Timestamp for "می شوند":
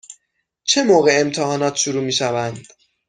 2.03-2.67